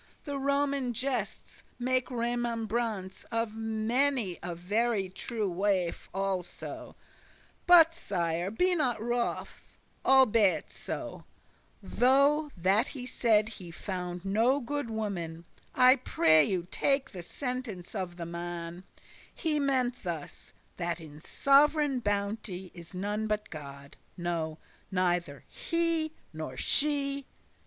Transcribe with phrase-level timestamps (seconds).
[0.23, 6.95] The Roman gestes <29> make remembrance Of many a very true wife also.
[7.67, 11.25] But, Sire, be not wroth, albeit so,
[11.83, 15.45] Though that he said he found no good woman,
[15.75, 20.51] I pray you take the sentence* of the man: *opinion, real meaning He meant thus,
[20.77, 24.57] that in *sovereign bounte* *perfect goodness Is none but God, no,
[24.91, 27.27] neither *he nor she.